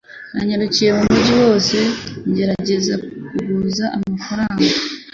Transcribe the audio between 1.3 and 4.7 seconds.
wose ngerageza kuguza amafaranga